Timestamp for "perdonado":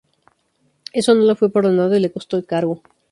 1.51-1.95